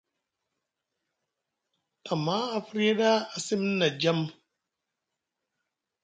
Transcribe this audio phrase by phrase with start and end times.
[2.11, 4.19] Amma a firya ɗa a simni na jam.